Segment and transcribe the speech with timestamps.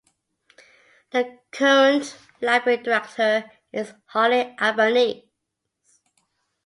[1.11, 5.29] The current library director is Holly Albanese.